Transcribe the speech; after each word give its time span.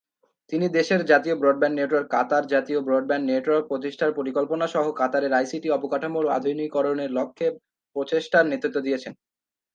তিনি 0.51 0.65
দেশের 0.77 1.01
জাতীয় 1.05 1.35
ব্রডব্যান্ড 1.37 1.75
নেটওয়ার্ক, 1.79 2.07
কাতার 2.15 2.43
জাতীয় 2.53 2.79
ব্রডব্যান্ড 2.81 3.25
নেটওয়ার্ক 3.27 3.65
প্রতিষ্ঠার 3.67 4.11
পরিকল্পনা 4.19 4.65
সহ 4.67 4.85
কাতারের 4.99 5.33
আইসিটি 5.33 5.67
অবকাঠামোর 5.71 6.25
আধুনিকীকরণের 6.37 7.09
লক্ষ্যে 7.17 7.47
প্রচেষ্টার 7.95 8.43
নেতৃত্ব 8.51 8.77
দিয়েছেন। 8.85 9.13